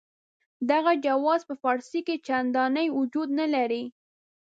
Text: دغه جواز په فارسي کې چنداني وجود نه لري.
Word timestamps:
دغه 0.71 0.91
جواز 1.05 1.41
په 1.49 1.53
فارسي 1.61 1.99
کې 2.07 2.15
چنداني 2.27 2.87
وجود 2.97 3.29
نه 3.39 3.45
لري. 3.55 3.83